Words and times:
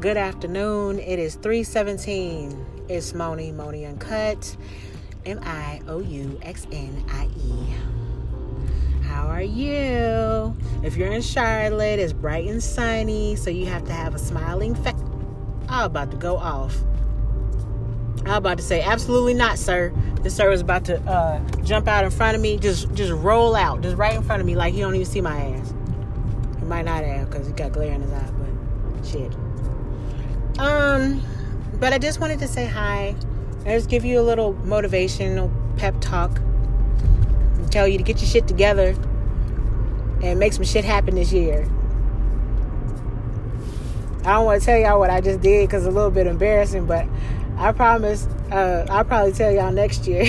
Good 0.00 0.16
afternoon. 0.16 1.00
It 1.00 1.18
is 1.18 1.34
317. 1.34 2.84
It's 2.88 3.14
Moni, 3.14 3.50
Moni 3.50 3.84
Uncut. 3.84 4.56
M-I-O-U-X-N-I-E. 5.26 6.04
How 9.02 9.26
are 9.26 9.42
you? 9.42 10.56
If 10.84 10.96
you're 10.96 11.10
in 11.10 11.20
Charlotte, 11.20 11.98
it's 11.98 12.12
bright 12.12 12.46
and 12.46 12.62
sunny, 12.62 13.34
so 13.34 13.50
you 13.50 13.66
have 13.66 13.82
to 13.86 13.92
have 13.92 14.14
a 14.14 14.20
smiling 14.20 14.76
face. 14.76 14.94
I'm 15.68 15.86
about 15.86 16.12
to 16.12 16.16
go 16.16 16.36
off. 16.36 16.76
I'm 18.20 18.34
about 18.34 18.58
to 18.58 18.64
say, 18.64 18.80
absolutely 18.80 19.34
not, 19.34 19.58
sir. 19.58 19.92
This 20.22 20.36
sir 20.36 20.48
was 20.48 20.60
about 20.60 20.84
to 20.84 21.00
uh, 21.10 21.40
jump 21.64 21.88
out 21.88 22.04
in 22.04 22.12
front 22.12 22.36
of 22.36 22.40
me, 22.40 22.56
just 22.56 22.94
just 22.94 23.10
roll 23.14 23.56
out, 23.56 23.80
just 23.80 23.96
right 23.96 24.14
in 24.14 24.22
front 24.22 24.38
of 24.38 24.46
me, 24.46 24.54
like 24.54 24.74
he 24.74 24.80
don't 24.80 24.94
even 24.94 25.06
see 25.06 25.20
my 25.20 25.36
ass. 25.36 25.74
He 26.60 26.66
might 26.66 26.84
not 26.84 27.02
have, 27.02 27.28
because 27.28 27.48
he 27.48 27.52
got 27.52 27.72
glare 27.72 27.94
in 27.94 28.02
his 28.02 28.12
eye, 28.12 28.30
but 28.38 29.04
shit. 29.04 29.34
Um, 30.58 31.22
but 31.74 31.92
I 31.92 31.98
just 31.98 32.18
wanted 32.18 32.40
to 32.40 32.48
say 32.48 32.66
hi. 32.66 33.14
I 33.60 33.76
just 33.76 33.88
give 33.88 34.04
you 34.04 34.20
a 34.20 34.22
little 34.22 34.54
motivational 34.54 35.50
pep 35.76 35.94
talk. 36.00 36.40
Tell 37.70 37.86
you 37.86 37.98
to 37.98 38.04
get 38.04 38.18
your 38.20 38.28
shit 38.28 38.48
together 38.48 38.96
and 40.22 40.38
make 40.38 40.52
some 40.52 40.64
shit 40.64 40.84
happen 40.84 41.14
this 41.14 41.32
year. 41.32 41.68
I 44.24 44.32
don't 44.32 44.46
want 44.46 44.60
to 44.60 44.66
tell 44.66 44.78
y'all 44.78 44.98
what 44.98 45.10
I 45.10 45.20
just 45.20 45.40
did 45.40 45.68
because 45.68 45.86
it's 45.86 45.92
a 45.92 45.94
little 45.94 46.10
bit 46.10 46.26
embarrassing, 46.26 46.86
but 46.86 47.06
I 47.56 47.72
promise 47.72 48.26
uh, 48.50 48.86
I'll 48.90 49.04
probably 49.04 49.32
tell 49.32 49.52
y'all 49.52 49.70
next 49.70 50.06
year. 50.06 50.24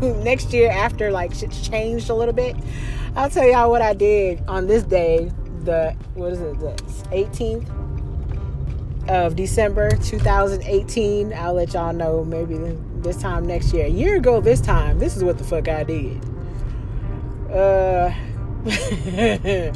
next 0.22 0.52
year, 0.52 0.70
after 0.70 1.10
like 1.10 1.34
shit's 1.34 1.66
changed 1.66 2.10
a 2.10 2.14
little 2.14 2.34
bit, 2.34 2.54
I'll 3.16 3.30
tell 3.30 3.48
y'all 3.48 3.70
what 3.70 3.80
I 3.80 3.94
did 3.94 4.42
on 4.46 4.66
this 4.66 4.82
day, 4.82 5.32
the 5.64 5.96
what 6.14 6.32
is 6.32 6.40
it, 6.40 6.58
the 6.58 6.72
18th 7.12 7.83
of 9.08 9.36
December 9.36 9.90
2018. 9.96 11.32
I'll 11.34 11.54
let 11.54 11.74
y'all 11.74 11.92
know 11.92 12.24
maybe 12.24 12.56
this 12.96 13.16
time 13.16 13.46
next 13.46 13.72
year. 13.72 13.86
A 13.86 13.88
year 13.88 14.16
ago 14.16 14.40
this 14.40 14.60
time, 14.60 14.98
this 14.98 15.16
is 15.16 15.24
what 15.24 15.38
the 15.38 15.44
fuck 15.44 15.68
I 15.68 15.84
did. 15.84 16.20
Uh 17.50 18.12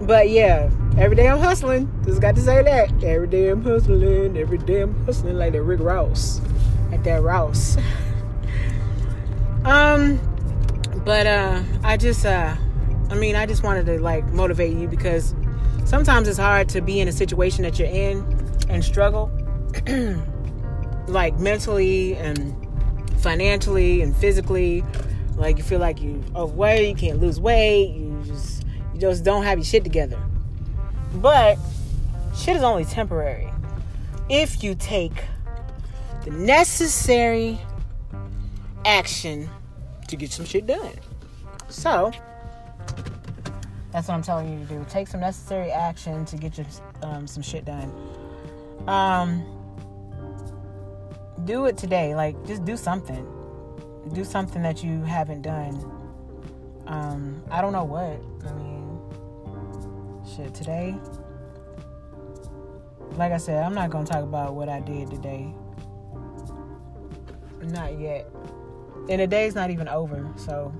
But 0.00 0.30
yeah, 0.30 0.70
every 0.96 1.16
day 1.16 1.28
I'm 1.28 1.38
hustling. 1.38 1.90
Just 2.04 2.20
got 2.20 2.34
to 2.36 2.40
say 2.40 2.62
that. 2.62 3.02
Every 3.02 3.26
day 3.26 3.48
I'm 3.48 3.62
hustling. 3.62 4.36
Every 4.36 4.58
day 4.58 4.82
I'm 4.82 5.04
hustling 5.04 5.36
like 5.36 5.52
that 5.52 5.62
Rick 5.62 5.80
Ross. 5.80 6.40
Like 6.90 7.02
that 7.04 7.22
Ross. 7.22 7.76
um 9.64 10.18
but 11.04 11.26
uh 11.26 11.62
I 11.82 11.96
just 11.96 12.24
uh 12.24 12.56
I 13.10 13.14
mean 13.14 13.34
I 13.36 13.46
just 13.46 13.62
wanted 13.62 13.86
to 13.86 13.98
like 14.00 14.24
motivate 14.32 14.76
you 14.76 14.86
because 14.86 15.34
sometimes 15.88 16.28
it's 16.28 16.38
hard 16.38 16.68
to 16.68 16.82
be 16.82 17.00
in 17.00 17.08
a 17.08 17.12
situation 17.12 17.62
that 17.62 17.78
you're 17.78 17.88
in 17.88 18.18
and 18.68 18.84
struggle 18.84 19.30
like 21.08 21.38
mentally 21.38 22.14
and 22.16 22.54
financially 23.20 24.02
and 24.02 24.14
physically. 24.14 24.84
Like 25.36 25.56
you 25.56 25.62
feel 25.62 25.78
like 25.78 26.02
you 26.02 26.22
overweight 26.36 26.88
you 26.88 26.94
can't 26.94 27.20
lose 27.20 27.40
weight 27.40 27.94
you 27.94 28.22
just 28.26 28.64
you 28.92 29.00
just 29.00 29.24
don't 29.24 29.44
have 29.44 29.56
your 29.56 29.64
shit 29.64 29.82
together. 29.82 30.18
But 31.14 31.58
shit 32.36 32.54
is 32.54 32.62
only 32.62 32.84
temporary. 32.84 33.50
If 34.28 34.62
you 34.62 34.74
take 34.74 35.24
the 36.24 36.30
necessary 36.32 37.58
action 38.84 39.48
to 40.08 40.16
get 40.16 40.32
some 40.32 40.44
shit 40.44 40.66
done. 40.66 40.92
So 41.70 42.12
that's 43.92 44.08
what 44.08 44.14
I'm 44.14 44.22
telling 44.22 44.52
you 44.52 44.66
to 44.66 44.74
do. 44.74 44.86
Take 44.88 45.08
some 45.08 45.20
necessary 45.20 45.70
action 45.70 46.24
to 46.26 46.36
get 46.36 46.58
your 46.58 46.66
um, 47.02 47.26
some 47.26 47.42
shit 47.42 47.64
done. 47.64 47.92
Um, 48.86 49.44
do 51.44 51.66
it 51.66 51.76
today. 51.76 52.14
Like, 52.14 52.42
just 52.46 52.64
do 52.64 52.76
something. 52.76 53.26
Do 54.12 54.24
something 54.24 54.62
that 54.62 54.84
you 54.84 55.02
haven't 55.02 55.42
done. 55.42 55.74
Um, 56.86 57.42
I 57.50 57.60
don't 57.60 57.72
know 57.72 57.84
what. 57.84 58.20
I 58.48 58.52
mean, 58.54 59.00
shit. 60.36 60.54
Today, 60.54 60.94
like 63.12 63.32
I 63.32 63.38
said, 63.38 63.62
I'm 63.62 63.74
not 63.74 63.90
gonna 63.90 64.06
talk 64.06 64.22
about 64.22 64.54
what 64.54 64.68
I 64.68 64.80
did 64.80 65.10
today. 65.10 65.54
Not 67.62 67.98
yet. 67.98 68.30
And 69.08 69.20
the 69.20 69.26
day's 69.26 69.54
not 69.54 69.70
even 69.70 69.88
over, 69.88 70.30
so 70.36 70.72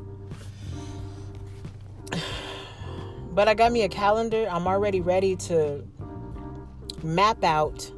but 3.38 3.47
I 3.47 3.54
got 3.54 3.71
me 3.71 3.82
a 3.82 3.88
calendar. 3.88 4.49
I'm 4.50 4.66
already 4.66 5.00
ready 5.00 5.37
to 5.37 5.84
map 7.04 7.44
out, 7.44 7.88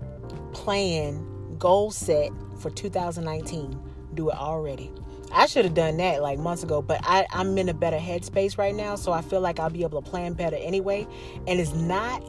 plan, 0.52 1.56
goal 1.58 1.90
set 1.90 2.30
for 2.58 2.68
2019. 2.68 3.80
Do 4.12 4.28
it 4.28 4.36
already. 4.36 4.92
I 5.32 5.46
should 5.46 5.64
have 5.64 5.72
done 5.72 5.96
that 5.96 6.20
like 6.20 6.38
months 6.38 6.62
ago, 6.62 6.82
but 6.82 7.00
I, 7.04 7.26
I'm 7.30 7.56
in 7.56 7.70
a 7.70 7.72
better 7.72 7.96
headspace 7.96 8.58
right 8.58 8.74
now, 8.74 8.96
so 8.96 9.12
I 9.12 9.22
feel 9.22 9.40
like 9.40 9.58
I'll 9.58 9.70
be 9.70 9.82
able 9.82 10.02
to 10.02 10.10
plan 10.10 10.34
better 10.34 10.56
anyway. 10.56 11.06
And 11.46 11.58
it's 11.58 11.72
not 11.72 12.20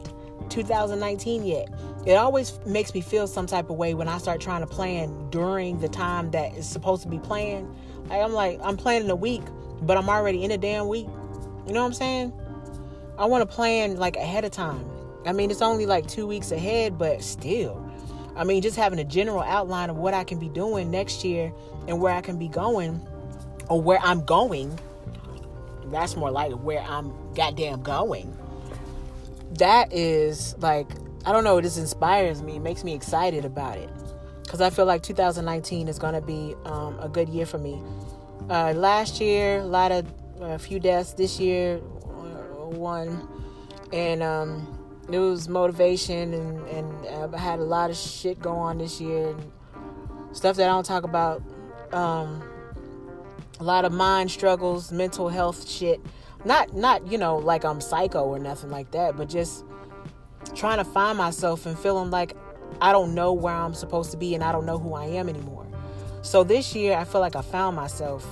2019 0.48 1.44
yet. 1.44 1.68
It 2.06 2.14
always 2.14 2.58
makes 2.64 2.94
me 2.94 3.02
feel 3.02 3.26
some 3.26 3.46
type 3.46 3.68
of 3.68 3.76
way 3.76 3.92
when 3.92 4.08
I 4.08 4.16
start 4.16 4.40
trying 4.40 4.62
to 4.62 4.66
plan 4.66 5.28
during 5.28 5.80
the 5.80 5.88
time 5.90 6.30
that 6.30 6.56
is 6.56 6.66
supposed 6.66 7.02
to 7.02 7.10
be 7.10 7.18
planned. 7.18 7.68
Like 8.08 8.22
I'm 8.22 8.32
like, 8.32 8.58
I'm 8.62 8.78
planning 8.78 9.10
a 9.10 9.16
week, 9.16 9.42
but 9.82 9.98
I'm 9.98 10.08
already 10.08 10.44
in 10.44 10.50
a 10.50 10.56
damn 10.56 10.88
week. 10.88 11.08
You 11.66 11.74
know 11.74 11.82
what 11.82 11.88
I'm 11.88 11.92
saying? 11.92 12.32
I 13.22 13.26
want 13.26 13.48
to 13.48 13.54
plan 13.54 13.98
like 13.98 14.16
ahead 14.16 14.44
of 14.44 14.50
time. 14.50 14.84
I 15.24 15.32
mean, 15.32 15.52
it's 15.52 15.62
only 15.62 15.86
like 15.86 16.08
two 16.08 16.26
weeks 16.26 16.50
ahead, 16.50 16.98
but 16.98 17.22
still. 17.22 17.88
I 18.34 18.42
mean, 18.42 18.62
just 18.62 18.74
having 18.74 18.98
a 18.98 19.04
general 19.04 19.42
outline 19.42 19.90
of 19.90 19.96
what 19.96 20.12
I 20.12 20.24
can 20.24 20.40
be 20.40 20.48
doing 20.48 20.90
next 20.90 21.22
year 21.24 21.52
and 21.86 22.00
where 22.00 22.12
I 22.12 22.20
can 22.20 22.36
be 22.36 22.48
going 22.48 23.00
or 23.68 23.80
where 23.80 24.00
I'm 24.02 24.24
going. 24.24 24.76
That's 25.84 26.16
more 26.16 26.32
like 26.32 26.50
where 26.50 26.80
I'm 26.80 27.12
goddamn 27.34 27.82
going. 27.82 28.36
That 29.52 29.92
is 29.92 30.56
like, 30.58 30.88
I 31.24 31.30
don't 31.30 31.44
know, 31.44 31.58
it 31.58 31.62
just 31.62 31.78
inspires 31.78 32.42
me, 32.42 32.58
makes 32.58 32.82
me 32.82 32.92
excited 32.92 33.44
about 33.44 33.78
it. 33.78 33.90
Because 34.42 34.60
I 34.60 34.70
feel 34.70 34.86
like 34.86 35.04
2019 35.04 35.86
is 35.86 36.00
going 36.00 36.14
to 36.14 36.20
be 36.20 36.56
um, 36.64 36.98
a 36.98 37.08
good 37.08 37.28
year 37.28 37.46
for 37.46 37.58
me. 37.58 37.80
Uh, 38.50 38.72
last 38.72 39.20
year, 39.20 39.58
a 39.60 39.64
lot 39.64 39.92
of, 39.92 40.12
a 40.40 40.58
few 40.58 40.80
deaths. 40.80 41.12
This 41.12 41.38
year, 41.38 41.80
one, 42.72 43.28
and 43.92 44.22
um, 44.22 44.78
it 45.10 45.18
was 45.18 45.48
motivation, 45.48 46.34
and, 46.34 46.68
and 46.68 47.34
I 47.34 47.38
had 47.38 47.58
a 47.58 47.64
lot 47.64 47.90
of 47.90 47.96
shit 47.96 48.40
go 48.40 48.52
on 48.52 48.78
this 48.78 49.00
year, 49.00 49.30
and 49.30 49.52
stuff 50.32 50.56
that 50.56 50.64
I 50.64 50.72
don't 50.72 50.86
talk 50.86 51.04
about. 51.04 51.42
Um, 51.92 52.42
a 53.60 53.64
lot 53.64 53.84
of 53.84 53.92
mind 53.92 54.30
struggles, 54.30 54.90
mental 54.90 55.28
health 55.28 55.68
shit. 55.68 56.00
Not 56.44 56.74
not 56.74 57.06
you 57.06 57.18
know 57.18 57.36
like 57.36 57.64
I'm 57.64 57.80
psycho 57.80 58.24
or 58.24 58.38
nothing 58.38 58.70
like 58.70 58.90
that, 58.90 59.16
but 59.16 59.28
just 59.28 59.64
trying 60.54 60.78
to 60.78 60.84
find 60.84 61.16
myself 61.16 61.66
and 61.66 61.78
feeling 61.78 62.10
like 62.10 62.36
I 62.80 62.92
don't 62.92 63.14
know 63.14 63.32
where 63.32 63.54
I'm 63.54 63.74
supposed 63.74 64.10
to 64.10 64.16
be 64.16 64.34
and 64.34 64.42
I 64.42 64.50
don't 64.52 64.66
know 64.66 64.78
who 64.78 64.94
I 64.94 65.04
am 65.04 65.28
anymore. 65.28 65.66
So 66.22 66.42
this 66.44 66.74
year 66.74 66.96
I 66.96 67.04
feel 67.04 67.20
like 67.20 67.36
I 67.36 67.42
found 67.42 67.76
myself 67.76 68.26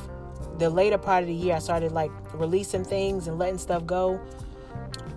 the 0.61 0.71
later 0.71 0.99
part 0.99 1.23
of 1.23 1.29
the 1.29 1.35
year, 1.35 1.57
I 1.57 1.59
started 1.59 1.91
like 1.91 2.13
releasing 2.35 2.85
things 2.85 3.27
and 3.27 3.39
letting 3.39 3.59
stuff 3.59 3.87
go 3.87 4.21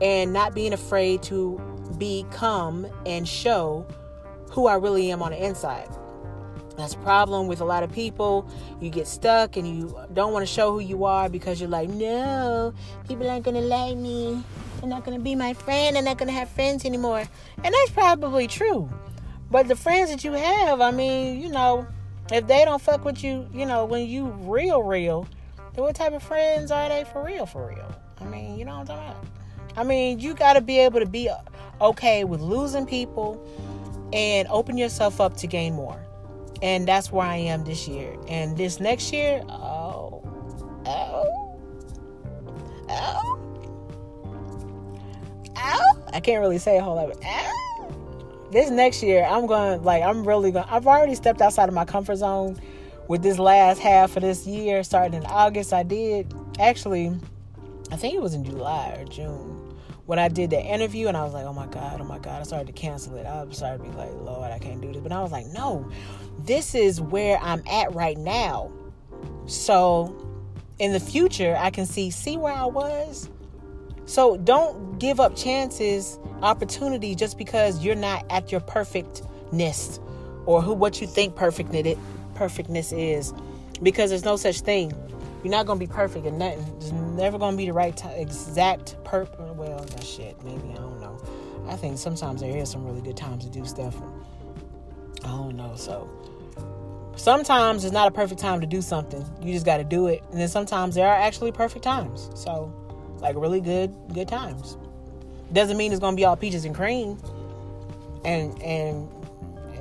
and 0.02 0.34
not 0.34 0.56
being 0.56 0.74
afraid 0.74 1.22
to 1.24 1.62
become 1.98 2.88
and 3.06 3.28
show 3.28 3.86
who 4.50 4.68
I 4.68 4.76
really 4.76 5.12
am 5.12 5.22
on 5.22 5.32
the 5.32 5.46
inside. 5.46 5.90
That's 6.78 6.96
a 6.96 6.98
problem 7.00 7.48
with 7.48 7.62
a 7.62 7.66
lot 7.66 7.84
of 7.84 7.92
people. 7.92 8.50
You 8.82 8.90
get 8.90 9.06
stuck 9.06 9.58
and 9.58 9.68
you 9.68 9.96
don't 10.14 10.34
want 10.34 10.48
to 10.48 10.52
show 10.52 10.72
who 10.72 10.80
you 10.80 11.04
are 11.06 11.30
because 11.30 11.60
you're 11.60 11.70
like, 11.70 11.90
no, 11.90 12.74
people 13.08 13.30
aren't 13.30 13.44
going 13.44 13.56
to 13.56 13.62
like 13.62 13.98
me. 13.98 14.42
They're 14.80 14.90
not 14.90 15.06
going 15.06 15.18
to 15.18 15.24
be 15.24 15.36
my 15.36 15.54
friend. 15.54 15.96
They're 15.96 16.04
not 16.04 16.18
going 16.18 16.30
to 16.30 16.34
have 16.34 16.50
friends 16.50 16.84
anymore. 16.86 17.24
And 17.64 17.74
that's 17.74 17.92
probably 17.92 18.48
true. 18.48 18.90
But 19.52 19.68
the 19.68 19.76
friends 19.76 20.10
that 20.10 20.24
you 20.24 20.32
have, 20.32 20.82
I 20.82 20.90
mean, 20.92 21.40
you 21.40 21.50
know, 21.50 21.86
if 22.32 22.48
they 22.48 22.66
don't 22.66 22.82
fuck 22.82 23.06
with 23.06 23.24
you, 23.24 23.48
you 23.54 23.66
know, 23.66 23.86
when 23.86 24.08
you 24.08 24.28
real, 24.42 24.84
real, 24.84 25.28
then 25.74 25.84
what 25.84 25.96
type 25.96 26.14
of 26.14 26.24
friends 26.24 26.72
are 26.72 26.90
they 26.90 27.04
for 27.04 27.24
real, 27.24 27.46
for 27.46 27.68
real? 27.68 27.96
I 28.22 28.26
mean, 28.26 28.58
you 28.58 28.66
know 28.66 28.80
what 28.80 28.90
I'm 28.92 28.98
talking 28.98 29.10
about? 29.10 29.26
I 29.76 29.84
mean, 29.84 30.20
you 30.20 30.34
got 30.34 30.54
to 30.54 30.62
be 30.62 30.80
able 30.80 31.00
to 31.00 31.06
be 31.06 31.30
okay 31.82 32.24
with 32.24 32.42
losing 32.42 32.86
people 32.86 33.46
and 34.14 34.48
open 34.50 34.78
yourself 34.78 35.20
up 35.20 35.36
to 35.38 35.48
gain 35.48 35.74
more. 35.74 36.00
And 36.62 36.88
that's 36.88 37.12
where 37.12 37.26
I 37.26 37.38
am 37.38 37.66
this 37.66 37.88
year. 37.88 38.16
And 38.28 38.56
this 38.56 38.80
next 38.80 39.12
year, 39.12 39.42
oh, 39.50 40.22
oh, 40.86 41.60
oh, 42.90 43.40
oh. 45.58 46.04
I 46.14 46.20
can't 46.20 46.40
really 46.40 46.60
say 46.60 46.78
a 46.78 46.82
whole 46.84 46.96
lot, 46.96 47.12
oh 47.12 47.53
this 48.54 48.70
next 48.70 49.04
year, 49.04 49.24
I'm 49.24 49.46
going 49.48 49.80
to, 49.80 49.86
like, 49.86 50.04
I'm 50.04 50.26
really 50.26 50.52
going 50.52 50.66
to, 50.66 50.74
I've 50.74 50.88
already 50.88 51.16
stepped 51.16 51.42
outside 51.42 51.68
of 51.68 51.76
my 51.76 51.86
comfort 51.86 52.18
zone 52.18 52.60
with 53.08 53.22
this 53.22 53.38
last 53.38 53.80
half 53.80 54.16
of 54.16 54.22
this 54.24 54.48
year, 54.48 54.84
starting 54.84 55.16
in 55.16 55.26
August. 55.26 55.74
I 55.74 55.84
did 55.84 56.34
actually, 56.60 57.14
I 57.92 57.98
think 57.98 58.14
it 58.14 58.22
was 58.22 58.34
in 58.34 58.46
July 58.46 58.96
or 58.98 59.06
June 59.06 59.60
when 60.06 60.20
I 60.20 60.28
did 60.28 60.50
the 60.50 60.62
interview 60.62 61.08
and 61.08 61.16
I 61.16 61.24
was 61.24 61.34
like, 61.34 61.46
oh 61.46 61.54
my 61.54 61.68
God, 61.68 62.02
oh 62.02 62.04
my 62.04 62.20
God, 62.20 62.42
I 62.42 62.44
started 62.44 62.68
to 62.68 62.74
cancel 62.74 63.16
it. 63.16 63.26
I 63.26 63.46
started 63.52 63.84
to 63.84 63.90
be 63.90 63.96
like, 63.96 64.12
Lord, 64.14 64.52
I 64.52 64.60
can't 64.60 64.82
do 64.82 64.92
this. 64.92 65.02
But 65.02 65.12
I 65.12 65.22
was 65.22 65.32
like, 65.32 65.46
no, 65.48 65.90
this 66.40 66.76
is 66.76 67.00
where 67.00 67.38
I'm 67.38 67.64
at 67.70 67.94
right 67.94 68.18
now. 68.18 68.72
So 69.46 70.16
in 70.80 70.92
the 70.92 71.00
future, 71.00 71.56
I 71.58 71.70
can 71.70 71.86
see, 71.86 72.12
see 72.12 72.38
where 72.38 72.54
I 72.54 72.66
was. 72.66 73.30
So 74.06 74.38
don't 74.38 75.00
give 75.00 75.20
up 75.20 75.36
chances, 75.36 76.20
opportunity 76.42 77.16
just 77.16 77.38
because 77.38 77.84
you're 77.84 77.96
not 77.96 78.26
at 78.30 78.52
your 78.52 78.62
perfectness 78.62 80.00
or 80.46 80.62
who 80.62 80.74
what 80.74 81.00
you 81.00 81.08
think 81.08 81.36
perfectness 81.36 81.98
perfectness 82.36 82.92
is. 82.92 83.34
Because 83.82 84.10
there's 84.10 84.26
no 84.26 84.36
such 84.36 84.62
thing. 84.62 84.94
You're 85.44 85.52
not 85.52 85.66
gonna 85.66 85.80
be 85.80 85.88
perfect 85.88 86.26
in 86.26 86.38
nothing. 86.38 86.66
There's 86.80 86.92
never 86.92 87.38
gonna 87.38 87.58
be 87.58 87.66
the 87.66 87.74
right 87.74 87.96
t- 87.96 88.08
exact 88.16 89.02
per. 89.04 89.28
Well, 89.56 89.86
shit. 90.02 90.42
Maybe 90.44 90.70
I 90.72 90.76
don't 90.76 91.00
know. 91.02 91.22
I 91.68 91.76
think 91.76 91.98
sometimes 91.98 92.42
there 92.42 92.56
is 92.56 92.70
some 92.70 92.86
really 92.86 93.02
good 93.02 93.18
times 93.18 93.46
to 93.46 93.52
do 93.52 93.66
stuff. 93.66 93.96
I 95.24 95.28
don't 95.28 95.56
know. 95.56 95.74
So 95.76 96.10
sometimes 97.16 97.84
it's 97.84 97.94
not 97.94 98.08
a 98.08 98.12
perfect 98.12 98.40
time 98.40 98.62
to 98.62 98.68
do 98.68 98.82
something. 98.82 99.26
You 99.42 99.54
just 99.54 99.66
got 99.66 99.78
to 99.78 99.84
do 99.84 100.08
it. 100.08 100.24
And 100.32 100.40
then 100.40 100.48
sometimes 100.48 100.96
there 100.96 101.08
are 101.08 101.16
actually 101.16 101.52
perfect 101.52 101.84
times. 101.84 102.30
So 102.36 102.74
like 103.20 103.36
really 103.36 103.62
good 103.62 103.94
good 104.14 104.28
times. 104.28 104.78
Doesn't 105.52 105.78
mean 105.78 105.92
it's 105.92 106.00
gonna 106.00 106.16
be 106.16 106.26
all 106.26 106.36
peaches 106.36 106.66
and 106.66 106.76
cream, 106.76 107.18
and 108.26 108.62
and 108.62 109.10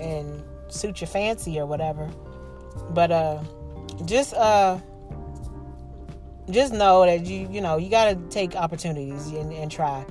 and 0.01 0.43
suit 0.69 1.01
your 1.01 1.09
fancy 1.09 1.59
or 1.59 1.67
whatever. 1.67 2.11
But 2.91 3.11
uh, 3.11 3.43
just 4.05 4.35
uh 4.35 4.79
just 6.51 6.73
know 6.73 7.05
that 7.07 7.27
you 7.27 7.49
you 7.51 7.61
know 7.61 7.77
you 7.77 7.89
got 7.89 8.07
to 8.07 8.17
take 8.29 8.57
opportunities 8.57 9.29
and, 9.29 9.53
and 9.53 9.71
try 9.71 10.05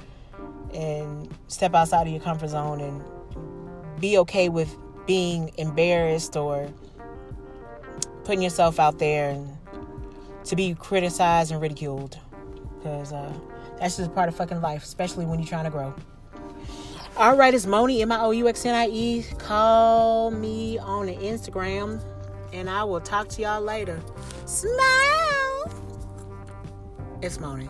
and 0.74 1.30
step 1.48 1.76
outside 1.76 2.08
of 2.08 2.14
your 2.14 2.22
comfort 2.22 2.50
zone 2.50 2.80
and 2.80 4.00
be 4.00 4.18
okay 4.18 4.50
with 4.50 4.76
being 5.06 5.52
embarrassed 5.58 6.36
or 6.36 6.70
putting 8.24 8.42
yourself 8.42 8.80
out 8.80 9.00
there 9.00 9.32
and 9.32 9.58
to 10.46 10.56
be 10.56 10.74
criticized 10.74 11.52
and 11.52 11.62
ridiculed 11.62 12.18
because 12.82 13.14
uh, 13.14 13.32
that's 13.80 13.98
just 13.98 14.14
part 14.14 14.30
of 14.30 14.36
fucking 14.36 14.62
life 14.62 14.84
especially 14.84 15.26
when 15.26 15.40
you're 15.40 15.48
trying 15.48 15.66
to 15.66 15.70
grow. 15.70 15.94
All 17.18 17.36
right 17.36 17.54
it's 17.54 17.66
moni 17.66 18.02
m-i-o-u-x-n-i-e 18.02 19.24
call 19.38 20.32
me 20.32 20.78
on 20.80 21.08
the 21.08 21.16
instagram 21.16 22.02
and 22.54 22.70
i 22.70 22.84
will 22.84 23.02
talk 23.02 23.28
to 23.30 23.42
y'all 23.42 23.62
later. 23.62 24.02
Smile! 24.46 25.72
It's 27.22 27.40
Moni. 27.40 27.70